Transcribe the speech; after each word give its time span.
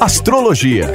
Astrologia. 0.00 0.86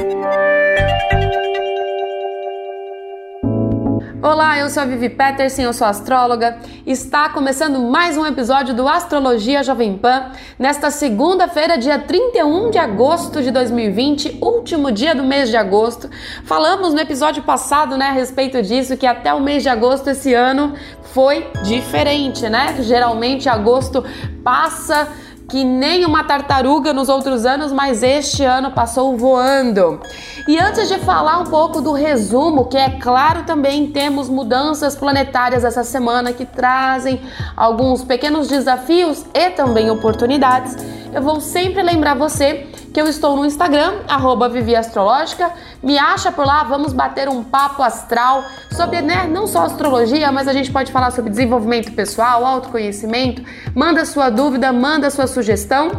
Olá, 4.22 4.58
eu 4.58 4.70
sou 4.70 4.82
a 4.82 4.86
Vivi 4.86 5.08
Peterson, 5.08 5.62
eu 5.62 5.72
sou 5.72 5.86
astróloga. 5.86 6.58
Está 6.86 7.28
começando 7.28 7.80
mais 7.80 8.16
um 8.16 8.24
episódio 8.24 8.74
do 8.74 8.86
Astrologia 8.86 9.64
Jovem 9.64 9.98
Pan. 9.98 10.30
Nesta 10.58 10.90
segunda-feira, 10.90 11.76
dia 11.76 11.98
31 11.98 12.70
de 12.70 12.78
agosto 12.78 13.42
de 13.42 13.50
2020, 13.50 14.38
último 14.40 14.92
dia 14.92 15.14
do 15.14 15.24
mês 15.24 15.50
de 15.50 15.56
agosto. 15.56 16.08
Falamos 16.44 16.94
no 16.94 17.00
episódio 17.00 17.42
passado, 17.42 17.96
né, 17.96 18.06
a 18.06 18.12
respeito 18.12 18.62
disso, 18.62 18.96
que 18.96 19.06
até 19.06 19.34
o 19.34 19.40
mês 19.40 19.64
de 19.64 19.68
agosto 19.68 20.10
esse 20.10 20.32
ano 20.34 20.74
foi 21.02 21.50
diferente, 21.64 22.48
né? 22.48 22.76
Geralmente 22.80 23.48
agosto 23.48 24.04
passa 24.44 25.08
que 25.48 25.64
nem 25.64 26.04
uma 26.04 26.24
tartaruga 26.24 26.92
nos 26.92 27.08
outros 27.08 27.46
anos, 27.46 27.72
mas 27.72 28.02
este 28.02 28.44
ano 28.44 28.70
passou 28.72 29.16
voando. 29.16 30.00
E 30.46 30.58
antes 30.58 30.88
de 30.88 30.98
falar 30.98 31.38
um 31.38 31.44
pouco 31.44 31.80
do 31.80 31.92
resumo, 31.92 32.66
que 32.66 32.76
é 32.76 32.90
claro 32.90 33.44
também 33.44 33.86
temos 33.86 34.28
mudanças 34.28 34.94
planetárias 34.94 35.64
essa 35.64 35.82
semana 35.82 36.34
que 36.34 36.44
trazem 36.44 37.20
alguns 37.56 38.04
pequenos 38.04 38.46
desafios 38.46 39.24
e 39.32 39.50
também 39.50 39.90
oportunidades, 39.90 40.76
eu 41.14 41.22
vou 41.22 41.40
sempre 41.40 41.82
lembrar 41.82 42.14
você 42.14 42.66
que 42.98 43.02
eu 43.02 43.06
estou 43.06 43.36
no 43.36 43.46
Instagram, 43.46 44.00
arroba 44.08 44.48
Vivi 44.48 44.74
Astrológica. 44.74 45.52
Me 45.80 45.96
acha 45.96 46.32
por 46.32 46.44
lá, 46.44 46.64
vamos 46.64 46.92
bater 46.92 47.28
um 47.28 47.44
papo 47.44 47.80
astral 47.80 48.42
sobre, 48.72 49.00
né, 49.00 49.28
não 49.30 49.46
só 49.46 49.66
astrologia, 49.66 50.32
mas 50.32 50.48
a 50.48 50.52
gente 50.52 50.72
pode 50.72 50.90
falar 50.90 51.12
sobre 51.12 51.30
desenvolvimento 51.30 51.92
pessoal, 51.92 52.44
autoconhecimento. 52.44 53.40
Manda 53.72 54.04
sua 54.04 54.30
dúvida, 54.30 54.72
manda 54.72 55.10
sua 55.10 55.28
sugestão 55.28 55.92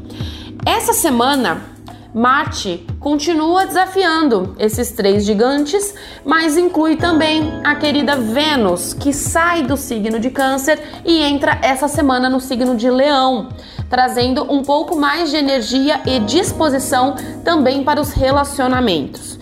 Essa 0.63 0.93
semana 0.93 1.76
Marte 2.17 2.83
continua 2.99 3.67
desafiando 3.67 4.55
esses 4.57 4.91
três 4.91 5.23
gigantes, 5.23 5.93
mas 6.25 6.57
inclui 6.57 6.95
também 6.95 7.61
a 7.63 7.75
querida 7.75 8.15
Vênus, 8.15 8.91
que 8.91 9.13
sai 9.13 9.61
do 9.61 9.77
signo 9.77 10.19
de 10.19 10.31
Câncer 10.31 10.81
e 11.05 11.21
entra 11.21 11.59
essa 11.61 11.87
semana 11.87 12.27
no 12.27 12.39
signo 12.39 12.75
de 12.75 12.89
Leão, 12.89 13.49
trazendo 13.87 14.51
um 14.51 14.63
pouco 14.63 14.97
mais 14.97 15.29
de 15.29 15.37
energia 15.37 16.01
e 16.07 16.19
disposição 16.21 17.13
também 17.45 17.83
para 17.83 18.01
os 18.01 18.11
relacionamentos. 18.13 19.36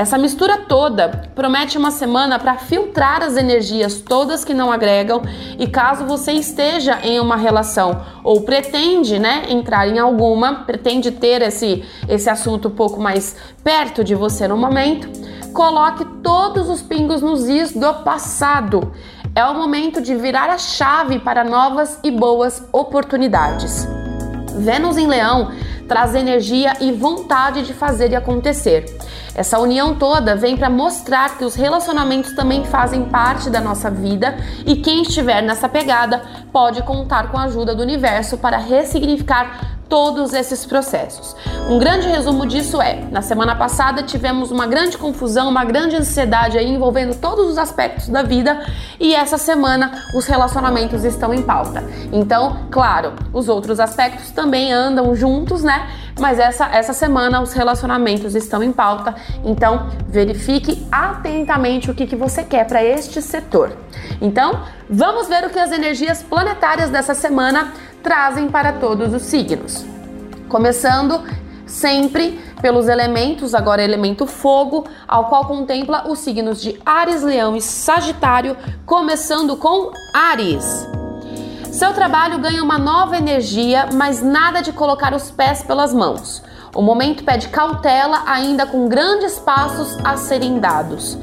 Essa 0.00 0.16
mistura 0.16 0.56
toda 0.56 1.08
promete 1.34 1.76
uma 1.76 1.90
semana 1.90 2.38
para 2.38 2.56
filtrar 2.56 3.22
as 3.22 3.36
energias 3.36 4.00
todas 4.00 4.42
que 4.46 4.54
não 4.54 4.72
agregam 4.72 5.20
e 5.58 5.66
caso 5.66 6.06
você 6.06 6.32
esteja 6.32 7.00
em 7.02 7.20
uma 7.20 7.36
relação 7.36 8.00
ou 8.24 8.40
pretende, 8.40 9.18
né, 9.18 9.42
entrar 9.50 9.86
em 9.88 9.98
alguma, 9.98 10.64
pretende 10.64 11.10
ter 11.10 11.42
esse 11.42 11.84
esse 12.08 12.30
assunto 12.30 12.68
um 12.68 12.70
pouco 12.70 12.98
mais 12.98 13.36
perto 13.62 14.02
de 14.02 14.14
você 14.14 14.48
no 14.48 14.56
momento, 14.56 15.06
coloque 15.52 16.02
todos 16.22 16.70
os 16.70 16.80
pingos 16.80 17.20
nos 17.20 17.46
is 17.46 17.72
do 17.72 17.92
passado. 18.02 18.94
É 19.34 19.44
o 19.44 19.54
momento 19.54 20.00
de 20.00 20.16
virar 20.16 20.48
a 20.48 20.56
chave 20.56 21.18
para 21.18 21.44
novas 21.44 22.00
e 22.02 22.10
boas 22.10 22.66
oportunidades. 22.72 23.86
Vênus 24.56 24.96
em 24.96 25.06
Leão 25.06 25.50
traz 25.86 26.14
energia 26.14 26.72
e 26.80 26.90
vontade 26.90 27.64
de 27.64 27.74
fazer 27.74 28.12
e 28.12 28.16
acontecer. 28.16 28.86
Essa 29.34 29.58
união 29.58 29.94
toda 29.94 30.34
vem 30.36 30.56
para 30.56 30.68
mostrar 30.68 31.38
que 31.38 31.44
os 31.44 31.54
relacionamentos 31.54 32.32
também 32.32 32.64
fazem 32.64 33.04
parte 33.04 33.48
da 33.48 33.60
nossa 33.60 33.90
vida 33.90 34.36
e 34.66 34.76
quem 34.76 35.02
estiver 35.02 35.42
nessa 35.42 35.68
pegada 35.68 36.22
pode 36.52 36.82
contar 36.82 37.30
com 37.30 37.38
a 37.38 37.44
ajuda 37.44 37.74
do 37.74 37.82
universo 37.82 38.38
para 38.38 38.58
ressignificar 38.58 39.78
todos 39.90 40.32
esses 40.32 40.64
processos. 40.64 41.34
Um 41.68 41.78
grande 41.78 42.06
resumo 42.06 42.46
disso 42.46 42.80
é: 42.80 43.02
na 43.10 43.20
semana 43.20 43.56
passada 43.56 44.04
tivemos 44.04 44.50
uma 44.52 44.66
grande 44.66 44.96
confusão, 44.96 45.48
uma 45.48 45.64
grande 45.64 45.96
ansiedade 45.96 46.56
envolvendo 46.58 47.16
todos 47.16 47.48
os 47.48 47.58
aspectos 47.58 48.08
da 48.08 48.22
vida 48.22 48.64
e 49.00 49.12
essa 49.14 49.36
semana 49.36 50.04
os 50.14 50.26
relacionamentos 50.26 51.04
estão 51.04 51.34
em 51.34 51.42
pauta. 51.42 51.82
Então, 52.12 52.68
claro, 52.70 53.14
os 53.32 53.48
outros 53.48 53.80
aspectos 53.80 54.30
também 54.30 54.72
andam 54.72 55.14
juntos, 55.14 55.64
né? 55.64 55.90
Mas 56.20 56.38
essa, 56.38 56.66
essa 56.66 56.92
semana 56.92 57.40
os 57.40 57.54
relacionamentos 57.54 58.34
estão 58.34 58.62
em 58.62 58.70
pauta, 58.70 59.14
então 59.42 59.88
verifique 60.06 60.86
atentamente 60.92 61.90
o 61.90 61.94
que, 61.94 62.06
que 62.06 62.14
você 62.14 62.44
quer 62.44 62.66
para 62.66 62.84
este 62.84 63.22
setor. 63.22 63.72
Então, 64.20 64.62
vamos 64.88 65.28
ver 65.28 65.46
o 65.46 65.50
que 65.50 65.58
as 65.58 65.72
energias 65.72 66.22
planetárias 66.22 66.90
dessa 66.90 67.14
semana 67.14 67.72
trazem 68.02 68.48
para 68.48 68.74
todos 68.74 69.14
os 69.14 69.22
signos. 69.22 69.86
Começando 70.46 71.24
sempre 71.64 72.38
pelos 72.60 72.86
elementos, 72.86 73.54
agora 73.54 73.82
elemento 73.82 74.26
fogo, 74.26 74.86
ao 75.08 75.26
qual 75.30 75.46
contempla 75.46 76.06
os 76.06 76.18
signos 76.18 76.60
de 76.60 76.78
Ares, 76.84 77.22
Leão 77.22 77.56
e 77.56 77.62
Sagitário, 77.62 78.58
começando 78.84 79.56
com 79.56 79.90
Ares. 80.12 80.99
Seu 81.80 81.94
trabalho 81.94 82.38
ganha 82.38 82.62
uma 82.62 82.76
nova 82.76 83.16
energia, 83.16 83.88
mas 83.94 84.20
nada 84.22 84.60
de 84.60 84.70
colocar 84.70 85.14
os 85.14 85.30
pés 85.30 85.62
pelas 85.62 85.94
mãos. 85.94 86.42
O 86.74 86.82
momento 86.82 87.24
pede 87.24 87.48
cautela, 87.48 88.22
ainda 88.26 88.66
com 88.66 88.86
grandes 88.86 89.38
passos 89.38 89.96
a 90.04 90.14
serem 90.18 90.58
dados. 90.58 91.16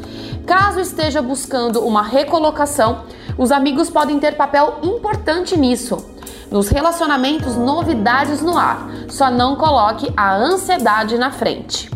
Caso 0.48 0.80
esteja 0.80 1.22
buscando 1.22 1.86
uma 1.86 2.02
recolocação, 2.02 3.04
os 3.38 3.52
amigos 3.52 3.92
podem 3.92 4.18
ter 4.18 4.36
papel 4.36 4.80
importante 4.82 5.56
nisso. 5.56 6.04
Nos 6.50 6.70
relacionamentos, 6.70 7.56
novidades 7.56 8.42
no 8.42 8.58
ar. 8.58 8.90
Só 9.10 9.30
não 9.30 9.58
coloque 9.58 10.12
a 10.18 10.36
ansiedade 10.36 11.20
na 11.20 11.30
frente. 11.30 11.88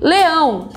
Leão. 0.00 0.70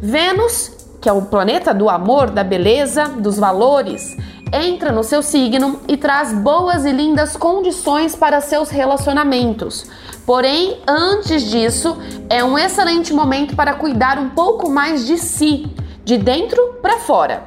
Vênus, 0.00 0.72
que 0.98 1.10
é 1.10 1.12
o 1.12 1.26
planeta 1.26 1.74
do 1.74 1.90
amor, 1.90 2.30
da 2.30 2.42
beleza, 2.42 3.04
dos 3.04 3.38
valores, 3.38 4.16
entra 4.52 4.92
no 4.92 5.02
seu 5.02 5.22
signo 5.22 5.80
e 5.88 5.96
traz 5.96 6.32
boas 6.32 6.84
e 6.84 6.92
lindas 6.92 7.36
condições 7.36 8.14
para 8.14 8.40
seus 8.40 8.68
relacionamentos. 8.68 9.86
Porém, 10.26 10.78
antes 10.86 11.50
disso, 11.50 11.96
é 12.28 12.44
um 12.44 12.58
excelente 12.58 13.12
momento 13.12 13.56
para 13.56 13.74
cuidar 13.74 14.18
um 14.18 14.28
pouco 14.30 14.70
mais 14.70 15.06
de 15.06 15.16
si, 15.16 15.66
de 16.04 16.18
dentro 16.18 16.74
para 16.82 16.98
fora. 16.98 17.44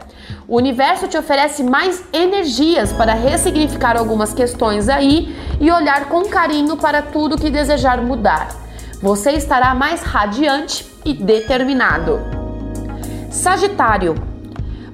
O 0.47 0.57
universo 0.57 1.07
te 1.07 1.17
oferece 1.17 1.63
mais 1.63 2.03
energias 2.11 2.91
para 2.91 3.13
ressignificar 3.13 3.97
algumas 3.97 4.33
questões 4.33 4.89
aí 4.89 5.35
e 5.59 5.71
olhar 5.71 6.09
com 6.09 6.23
carinho 6.25 6.75
para 6.77 7.01
tudo 7.01 7.37
que 7.37 7.49
desejar 7.49 8.01
mudar. 8.01 8.49
Você 9.01 9.31
estará 9.31 9.73
mais 9.73 10.01
radiante 10.01 10.85
e 11.03 11.13
determinado. 11.13 12.19
Sagitário. 13.29 14.34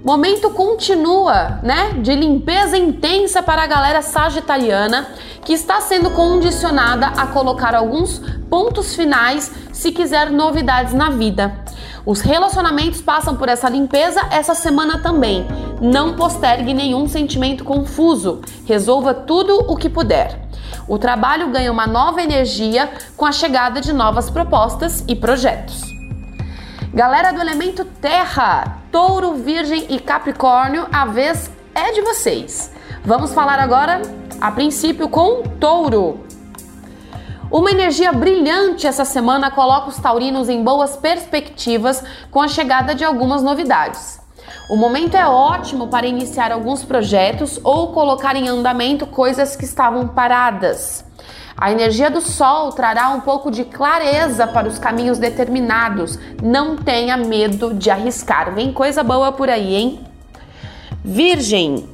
Momento 0.03 0.49
continua, 0.49 1.59
né, 1.61 1.91
de 2.01 2.15
limpeza 2.15 2.75
intensa 2.75 3.43
para 3.43 3.61
a 3.61 3.67
galera 3.67 4.01
sagitariana 4.01 5.07
que 5.45 5.53
está 5.53 5.79
sendo 5.79 6.09
condicionada 6.09 7.05
a 7.05 7.27
colocar 7.27 7.75
alguns 7.75 8.19
pontos 8.49 8.95
finais 8.95 9.51
se 9.71 9.91
quiser 9.91 10.31
novidades 10.31 10.93
na 10.93 11.11
vida. 11.11 11.55
Os 12.03 12.19
relacionamentos 12.21 12.99
passam 12.99 13.35
por 13.35 13.47
essa 13.47 13.69
limpeza 13.69 14.21
essa 14.31 14.55
semana 14.55 14.97
também. 15.03 15.45
Não 15.79 16.15
postergue 16.15 16.73
nenhum 16.73 17.07
sentimento 17.07 17.63
confuso. 17.63 18.41
Resolva 18.65 19.13
tudo 19.13 19.55
o 19.71 19.77
que 19.77 19.87
puder. 19.87 20.47
O 20.87 20.97
trabalho 20.97 21.51
ganha 21.51 21.71
uma 21.71 21.85
nova 21.85 22.23
energia 22.23 22.89
com 23.15 23.25
a 23.25 23.31
chegada 23.31 23.79
de 23.79 23.93
novas 23.93 24.31
propostas 24.31 25.03
e 25.07 25.15
projetos. 25.15 25.90
Galera 26.93 27.31
do 27.31 27.39
elemento 27.39 27.85
Terra, 27.85 28.79
Touro, 28.91 29.35
Virgem 29.35 29.85
e 29.87 29.97
Capricórnio, 29.97 30.87
a 30.91 31.05
vez 31.05 31.49
é 31.73 31.93
de 31.93 32.01
vocês. 32.01 32.69
Vamos 33.05 33.33
falar 33.33 33.59
agora, 33.59 34.01
a 34.41 34.51
princípio, 34.51 35.07
com 35.07 35.41
Touro. 35.57 36.19
Uma 37.49 37.71
energia 37.71 38.11
brilhante 38.11 38.87
essa 38.87 39.05
semana 39.05 39.49
coloca 39.49 39.87
os 39.87 39.99
taurinos 39.99 40.49
em 40.49 40.61
boas 40.61 40.97
perspectivas 40.97 42.03
com 42.29 42.41
a 42.41 42.49
chegada 42.49 42.93
de 42.93 43.05
algumas 43.05 43.41
novidades. 43.41 44.19
O 44.69 44.75
momento 44.75 45.15
é 45.15 45.25
ótimo 45.25 45.87
para 45.87 46.05
iniciar 46.05 46.51
alguns 46.51 46.83
projetos 46.83 47.57
ou 47.63 47.93
colocar 47.93 48.35
em 48.35 48.49
andamento 48.49 49.07
coisas 49.07 49.55
que 49.55 49.63
estavam 49.63 50.09
paradas. 50.09 51.05
A 51.61 51.71
energia 51.71 52.09
do 52.09 52.21
Sol 52.21 52.71
trará 52.71 53.09
um 53.09 53.19
pouco 53.19 53.51
de 53.51 53.63
clareza 53.63 54.47
para 54.47 54.67
os 54.67 54.79
caminhos 54.79 55.19
determinados. 55.19 56.17
Não 56.41 56.75
tenha 56.75 57.15
medo 57.15 57.71
de 57.71 57.91
arriscar. 57.91 58.51
Vem 58.51 58.73
coisa 58.73 59.03
boa 59.03 59.31
por 59.31 59.47
aí, 59.47 59.75
hein? 59.75 59.99
Virgem. 61.05 61.87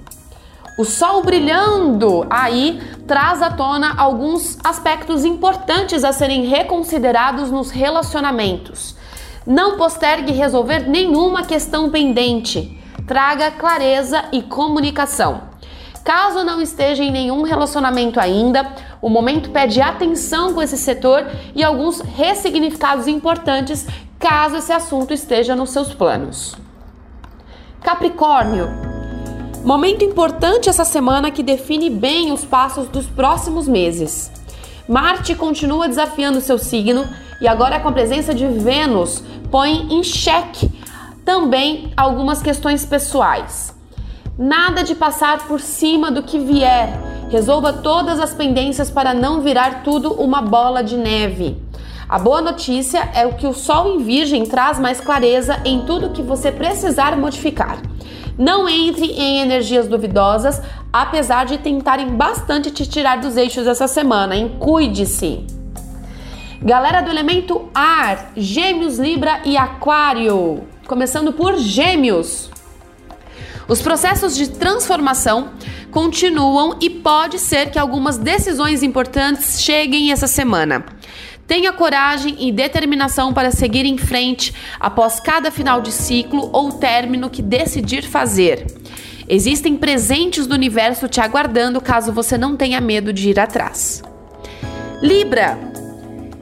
O 0.80 0.86
Sol 0.86 1.22
brilhando 1.22 2.26
aí 2.30 2.82
traz 3.06 3.42
à 3.42 3.52
tona 3.52 3.94
alguns 3.98 4.58
aspectos 4.64 5.26
importantes 5.26 6.06
a 6.06 6.14
serem 6.14 6.46
reconsiderados 6.46 7.52
nos 7.52 7.70
relacionamentos. 7.70 8.96
Não 9.46 9.76
postergue 9.76 10.32
resolver 10.32 10.88
nenhuma 10.88 11.44
questão 11.44 11.90
pendente. 11.90 12.82
Traga 13.06 13.52
clareza 13.52 14.24
e 14.32 14.42
comunicação. 14.42 15.42
Caso 16.08 16.46
não 16.46 16.62
esteja 16.62 17.04
em 17.04 17.12
nenhum 17.12 17.42
relacionamento 17.42 18.18
ainda, 18.18 18.66
o 19.02 19.10
momento 19.10 19.50
pede 19.52 19.82
atenção 19.82 20.54
com 20.54 20.62
esse 20.62 20.78
setor 20.78 21.26
e 21.56 21.64
alguns 21.64 22.00
ressignificados 22.02 23.08
importantes 23.08 23.86
caso 24.20 24.58
esse 24.58 24.72
assunto 24.72 25.14
esteja 25.14 25.56
nos 25.56 25.70
seus 25.70 25.94
planos. 25.94 26.56
Capricórnio. 27.82 28.68
Momento 29.64 30.04
importante 30.04 30.70
essa 30.70 30.86
semana 30.86 31.30
que 31.30 31.44
define 31.44 31.90
bem 31.90 32.32
os 32.32 32.44
passos 32.44 32.88
dos 32.88 33.06
próximos 33.06 33.68
meses. 33.68 34.32
Marte 34.88 35.36
continua 35.36 35.88
desafiando 35.88 36.42
seu 36.42 36.58
signo 36.58 37.06
e 37.42 37.48
agora 37.48 37.80
com 37.80 37.90
a 37.90 37.92
presença 37.92 38.34
de 38.34 38.48
Vênus 38.48 39.24
põe 39.52 39.94
em 39.94 40.04
xeque 40.04 40.72
também 41.26 41.92
algumas 41.98 42.42
questões 42.42 42.86
pessoais. 42.86 43.76
Nada 44.38 44.84
de 44.84 44.96
passar 44.96 45.48
por 45.48 45.60
cima 45.60 46.10
do 46.10 46.24
que 46.24 46.40
vier. 46.40 47.07
Resolva 47.30 47.74
todas 47.74 48.20
as 48.20 48.34
pendências 48.34 48.90
para 48.90 49.14
não 49.14 49.42
virar 49.42 49.84
tudo 49.84 50.14
uma 50.14 50.42
bola 50.42 50.82
de 50.82 50.96
neve. 50.96 51.58
A 52.08 52.18
boa 52.18 52.42
notícia 52.42 53.10
é 53.14 53.26
o 53.26 53.34
que 53.34 53.46
o 53.46 53.54
Sol 53.54 53.96
em 53.96 53.98
Virgem 53.98 54.46
traz 54.46 54.80
mais 54.80 55.02
clareza 55.02 55.60
em 55.66 55.82
tudo 55.82 56.12
que 56.12 56.22
você 56.22 56.54
precisar 56.54 57.18
modificar. 57.18 57.82
Não 58.38 58.70
entre 58.70 59.08
em 59.08 59.42
energias 59.42 59.90
duvidosas, 59.90 60.62
apesar 60.94 61.46
de 61.46 61.58
tentarem 61.58 62.08
bastante 62.16 62.72
te 62.72 62.88
tirar 62.88 63.20
dos 63.20 63.36
eixos 63.36 63.68
essa 63.68 63.90
semana, 63.90 64.34
hein? 64.34 64.56
Cuide-se! 64.58 65.46
Galera 66.62 67.02
do 67.02 67.10
elemento 67.10 67.68
ar, 67.76 68.32
Gêmeos, 68.38 68.98
Libra 68.98 69.42
e 69.44 69.58
Aquário. 69.58 70.64
Começando 70.88 71.34
por 71.34 71.58
Gêmeos. 71.58 72.50
Os 73.68 73.82
processos 73.82 74.36
de 74.36 74.50
transformação 74.50 75.50
continuam 75.92 76.78
e 76.80 76.90
pode 76.90 77.38
ser 77.38 77.70
que 77.70 77.78
algumas 77.78 78.18
decisões 78.18 78.82
importantes 78.82 79.62
cheguem 79.62 80.12
essa 80.12 80.26
semana. 80.26 80.86
Tenha 81.46 81.74
coragem 81.74 82.36
e 82.40 82.52
determinação 82.52 83.34
para 83.34 83.52
seguir 83.52 83.86
em 83.86 83.98
frente 83.98 84.54
após 84.80 85.20
cada 85.20 85.52
final 85.52 85.82
de 85.82 85.92
ciclo 85.92 86.50
ou 86.54 86.74
término 86.74 87.30
que 87.30 87.42
decidir 87.42 88.04
fazer. 88.04 88.66
Existem 89.30 89.76
presentes 89.76 90.48
do 90.48 90.56
universo 90.56 91.10
te 91.10 91.20
aguardando 91.20 91.82
caso 91.82 92.14
você 92.14 92.38
não 92.38 92.56
tenha 92.56 92.80
medo 92.80 93.12
de 93.12 93.30
ir 93.30 93.40
atrás. 93.40 94.02
Libra. 95.02 95.58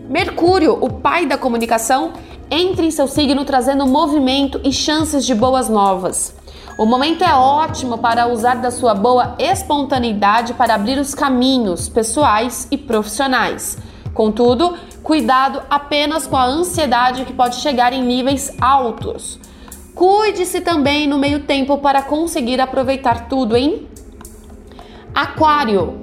Mercúrio, 0.08 0.78
o 0.80 0.90
pai 0.90 1.26
da 1.26 1.36
comunicação, 1.36 2.14
entra 2.50 2.86
em 2.86 2.92
seu 2.92 3.08
signo 3.08 3.44
trazendo 3.44 3.88
movimento 3.88 4.62
e 4.64 4.72
chances 4.72 5.26
de 5.26 5.34
boas 5.34 5.68
novas. 5.68 6.36
O 6.78 6.86
momento 6.86 7.24
é 7.24 7.34
ótimo 7.34 8.00
para 8.00 8.28
usar 8.28 8.56
da 8.56 8.70
sua 8.70 8.94
boa 8.94 9.36
espontaneidade 9.40 10.54
para 10.54 10.76
abrir 10.76 11.00
os 11.00 11.16
caminhos 11.16 11.88
pessoais 11.88 12.68
e 12.70 12.78
profissionais. 12.78 13.78
Contudo, 14.14 14.78
cuidado 15.02 15.62
apenas 15.70 16.28
com 16.28 16.36
a 16.36 16.46
ansiedade 16.46 17.24
que 17.24 17.32
pode 17.32 17.56
chegar 17.56 17.94
em 17.94 18.04
níveis 18.04 18.54
altos. 18.60 19.40
Cuide-se 19.94 20.60
também 20.60 21.08
no 21.08 21.18
meio 21.18 21.44
tempo 21.44 21.78
para 21.78 22.02
conseguir 22.02 22.60
aproveitar 22.60 23.30
tudo, 23.30 23.56
hein? 23.56 23.88
Aquário. 25.14 26.02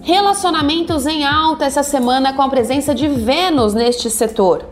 Relacionamentos 0.00 1.06
em 1.06 1.26
alta 1.26 1.66
essa 1.66 1.82
semana 1.82 2.32
com 2.32 2.40
a 2.40 2.48
presença 2.48 2.94
de 2.94 3.06
Vênus 3.06 3.74
neste 3.74 4.08
setor. 4.08 4.64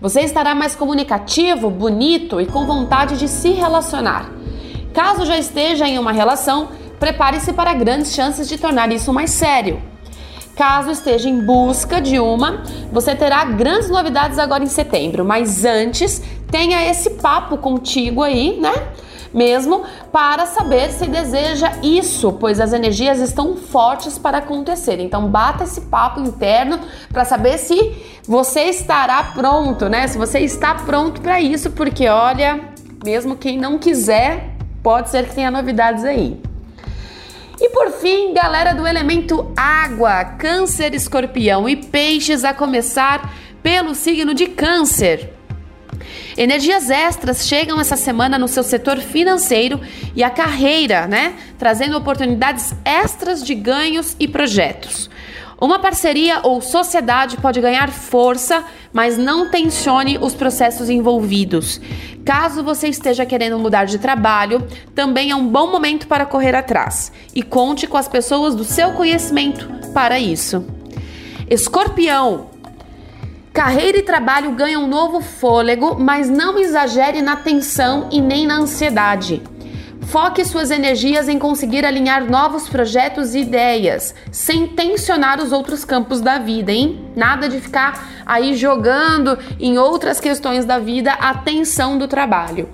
Você 0.00 0.22
estará 0.22 0.54
mais 0.54 0.74
comunicativo, 0.74 1.68
bonito 1.68 2.40
e 2.40 2.46
com 2.46 2.64
vontade 2.64 3.18
de 3.18 3.28
se 3.28 3.50
relacionar. 3.50 4.40
Caso 4.92 5.24
já 5.24 5.38
esteja 5.38 5.86
em 5.86 5.98
uma 5.98 6.12
relação, 6.12 6.68
prepare-se 6.98 7.52
para 7.52 7.72
grandes 7.74 8.14
chances 8.14 8.48
de 8.48 8.58
tornar 8.58 8.92
isso 8.92 9.12
mais 9.12 9.30
sério. 9.30 9.80
Caso 10.56 10.90
esteja 10.90 11.28
em 11.28 11.40
busca 11.40 12.00
de 12.00 12.18
uma, 12.18 12.62
você 12.92 13.14
terá 13.14 13.44
grandes 13.44 13.88
novidades 13.88 14.38
agora 14.38 14.62
em 14.62 14.66
setembro, 14.66 15.24
mas 15.24 15.64
antes 15.64 16.22
tenha 16.50 16.84
esse 16.90 17.10
papo 17.10 17.56
contigo 17.56 18.22
aí, 18.22 18.60
né? 18.60 18.72
Mesmo 19.32 19.84
para 20.10 20.44
saber 20.44 20.90
se 20.90 21.06
deseja 21.06 21.72
isso, 21.82 22.32
pois 22.32 22.58
as 22.58 22.72
energias 22.72 23.20
estão 23.20 23.56
fortes 23.56 24.18
para 24.18 24.38
acontecer. 24.38 25.00
Então 25.00 25.28
bata 25.28 25.64
esse 25.64 25.82
papo 25.82 26.20
interno 26.20 26.80
para 27.12 27.24
saber 27.24 27.56
se 27.56 27.94
você 28.26 28.64
estará 28.64 29.22
pronto, 29.22 29.88
né? 29.88 30.08
Se 30.08 30.18
você 30.18 30.40
está 30.40 30.74
pronto 30.74 31.20
para 31.20 31.40
isso, 31.40 31.70
porque 31.70 32.08
olha, 32.08 32.60
mesmo 33.04 33.36
quem 33.36 33.56
não 33.56 33.78
quiser 33.78 34.49
Pode 34.82 35.10
ser 35.10 35.28
que 35.28 35.34
tenha 35.34 35.50
novidades 35.50 36.04
aí. 36.04 36.40
E 37.60 37.68
por 37.68 37.90
fim, 37.90 38.32
galera 38.32 38.72
do 38.72 38.86
elemento 38.86 39.52
água, 39.54 40.24
Câncer, 40.24 40.94
Escorpião 40.94 41.68
e 41.68 41.76
Peixes, 41.76 42.42
a 42.44 42.54
começar 42.54 43.34
pelo 43.62 43.94
signo 43.94 44.32
de 44.32 44.46
Câncer. 44.46 45.34
Energias 46.38 46.88
extras 46.88 47.46
chegam 47.46 47.78
essa 47.78 47.96
semana 47.96 48.38
no 48.38 48.48
seu 48.48 48.62
setor 48.62 48.96
financeiro 48.98 49.78
e 50.16 50.24
a 50.24 50.30
carreira, 50.30 51.06
né? 51.06 51.34
Trazendo 51.58 51.98
oportunidades 51.98 52.74
extras 52.82 53.44
de 53.44 53.54
ganhos 53.54 54.16
e 54.18 54.26
projetos. 54.26 55.09
Uma 55.60 55.78
parceria 55.78 56.40
ou 56.42 56.62
sociedade 56.62 57.36
pode 57.36 57.60
ganhar 57.60 57.90
força, 57.90 58.64
mas 58.94 59.18
não 59.18 59.50
tensione 59.50 60.16
os 60.18 60.32
processos 60.32 60.88
envolvidos. 60.88 61.78
Caso 62.24 62.64
você 62.64 62.88
esteja 62.88 63.26
querendo 63.26 63.58
mudar 63.58 63.84
de 63.84 63.98
trabalho, 63.98 64.66
também 64.94 65.30
é 65.30 65.36
um 65.36 65.46
bom 65.46 65.70
momento 65.70 66.06
para 66.06 66.24
correr 66.24 66.54
atrás 66.54 67.12
e 67.34 67.42
conte 67.42 67.86
com 67.86 67.98
as 67.98 68.08
pessoas 68.08 68.54
do 68.54 68.64
seu 68.64 68.92
conhecimento 68.92 69.68
para 69.92 70.18
isso. 70.18 70.64
Escorpião. 71.48 72.48
Carreira 73.52 73.98
e 73.98 74.02
trabalho 74.02 74.52
ganham 74.52 74.84
um 74.84 74.88
novo 74.88 75.20
fôlego, 75.20 75.94
mas 75.98 76.30
não 76.30 76.58
exagere 76.58 77.20
na 77.20 77.36
tensão 77.36 78.08
e 78.10 78.18
nem 78.18 78.46
na 78.46 78.54
ansiedade. 78.54 79.42
Foque 80.10 80.44
suas 80.44 80.72
energias 80.72 81.28
em 81.28 81.38
conseguir 81.38 81.86
alinhar 81.86 82.28
novos 82.28 82.68
projetos 82.68 83.32
e 83.32 83.42
ideias, 83.42 84.12
sem 84.32 84.66
tensionar 84.66 85.40
os 85.40 85.52
outros 85.52 85.84
campos 85.84 86.20
da 86.20 86.36
vida, 86.36 86.72
hein? 86.72 87.04
Nada 87.14 87.48
de 87.48 87.60
ficar 87.60 88.24
aí 88.26 88.56
jogando 88.56 89.38
em 89.60 89.78
outras 89.78 90.18
questões 90.18 90.64
da 90.64 90.80
vida 90.80 91.12
a 91.12 91.34
tensão 91.34 91.96
do 91.96 92.08
trabalho. 92.08 92.68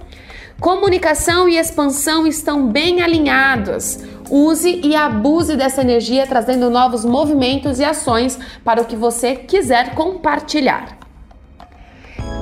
Comunicação 0.58 1.46
e 1.46 1.58
expansão 1.58 2.26
estão 2.26 2.68
bem 2.68 3.02
alinhadas. 3.02 4.02
Use 4.30 4.80
e 4.82 4.96
abuse 4.96 5.56
dessa 5.56 5.82
energia 5.82 6.26
trazendo 6.26 6.70
novos 6.70 7.04
movimentos 7.04 7.78
e 7.78 7.84
ações 7.84 8.38
para 8.64 8.80
o 8.80 8.86
que 8.86 8.96
você 8.96 9.36
quiser 9.36 9.94
compartilhar. 9.94 10.96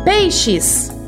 Peixes. 0.05 1.04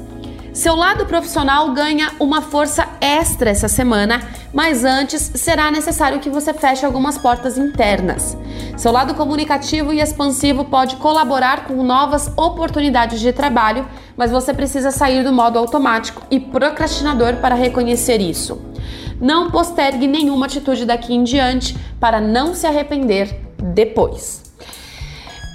Seu 0.56 0.74
lado 0.74 1.04
profissional 1.04 1.70
ganha 1.72 2.12
uma 2.18 2.40
força 2.40 2.88
extra 2.98 3.50
essa 3.50 3.68
semana, 3.68 4.22
mas 4.54 4.86
antes 4.86 5.20
será 5.34 5.70
necessário 5.70 6.18
que 6.18 6.30
você 6.30 6.54
feche 6.54 6.86
algumas 6.86 7.18
portas 7.18 7.58
internas. 7.58 8.34
Seu 8.74 8.90
lado 8.90 9.14
comunicativo 9.14 9.92
e 9.92 10.00
expansivo 10.00 10.64
pode 10.64 10.96
colaborar 10.96 11.64
com 11.66 11.82
novas 11.82 12.32
oportunidades 12.38 13.20
de 13.20 13.34
trabalho, 13.34 13.86
mas 14.16 14.30
você 14.30 14.54
precisa 14.54 14.90
sair 14.90 15.22
do 15.22 15.30
modo 15.30 15.58
automático 15.58 16.22
e 16.30 16.40
procrastinador 16.40 17.36
para 17.36 17.54
reconhecer 17.54 18.22
isso. 18.22 18.58
Não 19.20 19.50
postergue 19.50 20.06
nenhuma 20.06 20.46
atitude 20.46 20.86
daqui 20.86 21.14
em 21.14 21.22
diante 21.22 21.76
para 22.00 22.18
não 22.18 22.54
se 22.54 22.66
arrepender 22.66 23.42
depois. 23.62 24.42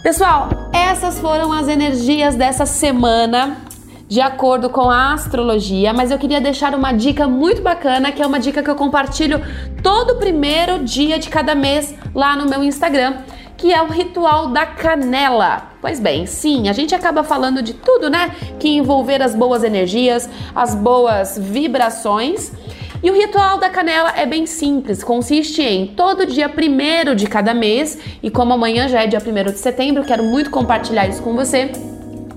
Pessoal, 0.04 0.50
essas 0.72 1.20
foram 1.20 1.52
as 1.52 1.68
energias 1.68 2.36
dessa 2.36 2.68
semana 2.68 3.71
de 4.12 4.20
acordo 4.20 4.70
com 4.70 4.90
a 4.90 5.14
astrologia, 5.14 5.94
mas 5.94 6.12
eu 6.12 6.20
queria 6.20 6.42
deixar 6.42 6.76
uma 6.76 6.92
dica 6.92 7.30
muito 7.30 7.62
bacana, 7.62 8.12
que 8.12 8.22
é 8.22 8.28
uma 8.28 8.42
dica 8.42 8.62
que 8.62 8.70
eu 8.70 8.76
compartilho 8.76 9.42
todo 9.82 10.18
primeiro 10.18 10.84
dia 10.84 11.18
de 11.18 11.30
cada 11.30 11.56
mês 11.56 11.96
lá 12.14 12.36
no 12.36 12.46
meu 12.46 12.62
Instagram, 12.62 13.20
que 13.56 13.72
é 13.74 13.82
o 13.82 13.88
ritual 13.88 14.50
da 14.50 14.66
canela. 14.66 15.72
Pois 15.80 15.98
bem, 15.98 16.26
sim, 16.26 16.68
a 16.68 16.74
gente 16.74 16.94
acaba 16.94 17.24
falando 17.24 17.64
de 17.64 17.74
tudo, 17.74 18.10
né? 18.10 18.36
Que 18.60 18.68
envolver 18.68 19.22
as 19.22 19.34
boas 19.34 19.64
energias, 19.64 20.30
as 20.54 20.76
boas 20.76 21.38
vibrações. 21.38 22.52
E 23.02 23.10
o 23.10 23.14
ritual 23.14 23.60
da 23.60 23.70
canela 23.70 24.12
é 24.18 24.26
bem 24.26 24.46
simples, 24.46 25.06
consiste 25.06 25.62
em 25.62 25.88
todo 25.88 26.26
dia 26.26 26.50
primeiro 26.50 27.16
de 27.16 27.28
cada 27.28 27.54
mês, 27.54 27.98
e 28.22 28.30
como 28.30 28.52
amanhã 28.52 28.90
já 28.90 29.04
é 29.04 29.08
dia 29.08 29.22
primeiro 29.22 29.54
de 29.54 29.60
setembro, 29.60 30.04
quero 30.04 30.22
muito 30.22 30.50
compartilhar 30.50 31.08
isso 31.08 31.24
com 31.24 31.34
você 31.34 31.72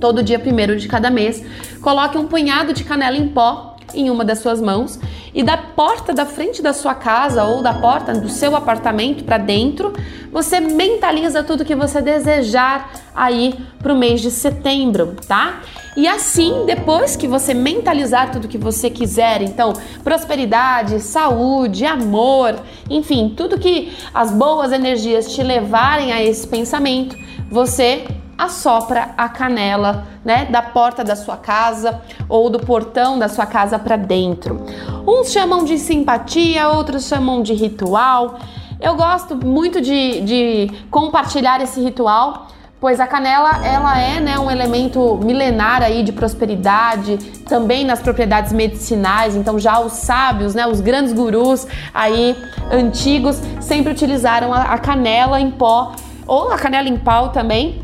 todo 0.01 0.23
dia 0.23 0.39
primeiro 0.39 0.77
de 0.77 0.89
cada 0.89 1.11
mês. 1.11 1.45
Coloque 1.81 2.19
um 2.19 2.27
punhado 2.27 2.73
de 2.73 2.85
canela 2.85 3.17
em 3.17 3.29
pó 3.29 3.75
em 3.93 4.11
uma 4.11 4.25
das 4.25 4.39
suas 4.39 4.61
mãos 4.61 4.99
e 5.35 5.43
da 5.43 5.57
porta 5.57 6.13
da 6.13 6.25
frente 6.25 6.63
da 6.63 6.73
sua 6.73 6.95
casa 6.95 7.45
ou 7.45 7.63
da 7.63 7.75
porta 7.75 8.13
do 8.13 8.29
seu 8.29 8.55
apartamento 8.55 9.25
para 9.25 9.39
dentro, 9.39 9.93
você 10.31 10.61
mentaliza 10.61 11.43
tudo 11.43 11.65
que 11.65 11.75
você 11.75 12.01
desejar 12.01 12.91
aí 13.15 13.55
para 13.81 13.93
o 13.93 13.97
mês 13.97 14.21
de 14.21 14.31
setembro, 14.31 15.17
tá? 15.27 15.61
E 15.97 16.09
assim, 16.09 16.65
depois 16.67 17.15
que 17.15 17.29
você 17.29 17.55
mentalizar 17.55 18.33
tudo 18.33 18.49
que 18.49 18.59
você 18.59 18.91
quiser, 18.91 19.43
então 19.43 19.75
prosperidade, 20.03 20.99
saúde, 21.01 21.85
amor, 21.85 22.57
enfim, 22.91 23.33
tudo 23.37 23.59
que 23.59 23.93
as 24.13 24.33
boas 24.33 24.73
energias 24.73 25.33
te 25.33 25.43
levarem 25.43 26.13
a 26.13 26.23
esse 26.23 26.47
pensamento, 26.47 27.17
você 27.49 28.05
assopra 28.37 29.11
a 29.17 29.29
canela, 29.29 30.07
né, 30.25 30.47
da 30.47 30.63
porta 30.63 31.05
da 31.05 31.15
sua 31.15 31.37
casa 31.37 32.01
ou 32.29 32.51
do 32.51 32.59
portão 32.59 33.19
da 33.19 33.29
sua 33.29 33.47
casa 33.47 33.79
para 33.79 33.97
dentro. 33.97 34.65
Uns 35.07 35.31
chamam 35.33 35.65
de 35.65 35.79
simpatia, 35.79 36.69
outros 36.69 37.07
chamam 37.07 37.43
de 37.43 37.53
ritual. 37.53 38.39
Eu 38.81 38.97
gosto 38.97 39.37
muito 39.37 39.81
de, 39.81 40.21
de 40.23 40.71
compartilhar 40.91 41.61
esse 41.61 41.81
ritual, 41.81 42.49
pois 42.81 42.99
a 43.01 43.07
canela 43.07 43.65
ela 43.65 43.99
é 43.99 44.21
né, 44.21 44.39
um 44.39 44.51
elemento 44.51 45.17
milenar 45.23 45.83
aí 45.83 46.03
de 46.03 46.13
prosperidade, 46.13 47.19
também 47.49 47.85
nas 47.85 48.01
propriedades 48.01 48.53
medicinais. 48.53 49.37
Então 49.37 49.59
já 49.59 49.79
os 49.79 49.93
sábios, 49.93 50.55
né, 50.55 50.67
os 50.67 50.81
grandes 50.81 51.13
gurus 51.13 51.67
aí 51.93 52.37
antigos 52.73 53.41
sempre 53.61 53.93
utilizaram 53.93 54.53
a, 54.53 54.63
a 54.63 54.79
canela 54.79 55.41
em 55.41 55.51
pó 55.51 55.93
ou 56.27 56.51
a 56.51 56.59
canela 56.59 56.89
em 56.89 56.97
pau 56.97 57.29
também 57.29 57.84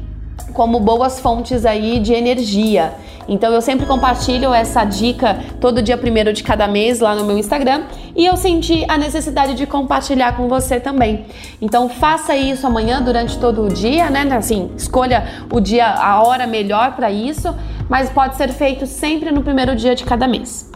como 0.53 0.81
boas 0.81 1.21
fontes 1.21 1.65
aí 1.65 1.99
de 1.99 2.13
energia. 2.13 2.95
Então 3.29 3.53
eu 3.53 3.61
sempre 3.61 3.87
compartilho 3.87 4.53
essa 4.53 4.85
dica 4.85 5.39
todo 5.61 5.83
dia 5.83 5.97
primeiro 5.97 6.33
de 6.33 6.43
cada 6.43 6.67
mês 6.67 7.01
lá 7.01 7.15
no 7.15 7.25
meu 7.25 7.39
Instagram 7.39 7.85
e 8.17 8.27
eu 8.27 8.37
senti 8.37 8.85
a 8.89 8.99
necessidade 8.99 9.55
de 9.55 9.67
compartilhar 9.67 10.37
com 10.37 10.49
você 10.49 10.81
também. 10.81 11.27
Então 11.61 11.89
faça 11.89 12.35
isso 12.37 12.67
amanhã 12.67 13.01
durante 13.01 13.39
todo 13.39 13.63
o 13.63 13.69
dia, 13.69 14.11
né? 14.11 14.23
Assim, 14.33 14.71
escolha 14.77 15.45
o 15.51 15.61
dia, 15.61 15.87
a 15.87 16.23
hora 16.23 16.47
melhor 16.47 16.97
para 16.97 17.11
isso, 17.11 17.55
mas 17.89 18.11
pode 18.11 18.37
ser 18.37 18.49
feito 18.53 18.87
sempre 18.87 19.31
no 19.31 19.43
primeiro 19.43 19.77
dia 19.77 19.95
de 19.95 20.05
cada 20.05 20.27
mês 20.27 20.70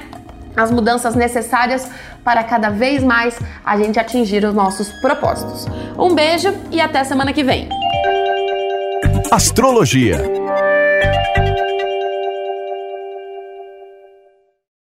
As 0.56 0.72
mudanças 0.72 1.16
necessárias 1.16 1.92
para 2.24 2.44
cada 2.44 2.70
vez 2.70 3.04
mais 3.04 3.38
a 3.64 3.78
gente 3.78 4.00
atingir 4.00 4.46
os 4.46 4.54
nossos 4.54 4.88
propósitos. 5.02 5.66
Um 5.98 6.16
beijo 6.16 6.56
e 6.72 6.80
até 6.80 7.04
semana 7.04 7.34
que 7.34 7.44
vem. 7.44 7.68
Astrologia 9.32 10.39